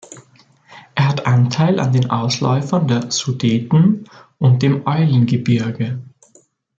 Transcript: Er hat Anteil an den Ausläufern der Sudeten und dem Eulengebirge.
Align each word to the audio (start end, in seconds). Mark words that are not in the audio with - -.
Er 0.95 1.09
hat 1.09 1.27
Anteil 1.27 1.79
an 1.79 1.91
den 1.93 2.09
Ausläufern 2.09 2.87
der 2.87 3.11
Sudeten 3.11 4.05
und 4.39 4.63
dem 4.63 4.87
Eulengebirge. 4.87 6.01